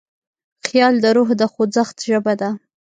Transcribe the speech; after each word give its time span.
خیال 0.65 0.95
د 1.03 1.05
روح 1.15 1.29
د 1.39 1.41
خوځښت 1.53 1.97
ژبه 2.09 2.33
ده. 2.41 2.49